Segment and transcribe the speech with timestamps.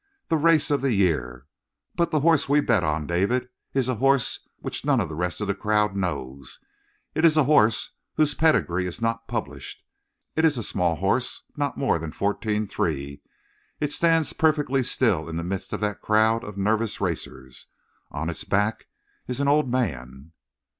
[0.29, 1.45] The race of the year.
[1.93, 5.39] But the horse we bet on, David, is a horse which none of the rest
[5.39, 6.59] in that crowd knows.
[7.13, 9.83] It is a horse whose pedigree is not published.
[10.35, 13.21] It is a small horse, not more than fourteen three.
[13.79, 17.67] It stands perfectly still in the midst of that crowd of nervous racers.
[18.09, 18.87] On its back
[19.27, 20.31] is an old man."